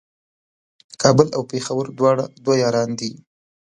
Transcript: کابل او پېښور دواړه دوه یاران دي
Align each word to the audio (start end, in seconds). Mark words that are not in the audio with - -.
کابل 1.01 1.27
او 1.35 1.41
پېښور 1.51 1.85
دواړه 1.99 2.25
دوه 2.43 2.55
یاران 2.63 2.89
دي 2.99 3.11